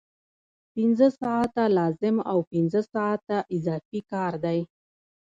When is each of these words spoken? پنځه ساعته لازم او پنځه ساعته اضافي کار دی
پنځه 0.73 1.07
ساعته 1.21 1.63
لازم 1.79 2.15
او 2.31 2.39
پنځه 2.51 2.81
ساعته 2.93 3.37
اضافي 3.57 3.99
کار 4.11 4.33
دی 4.45 4.59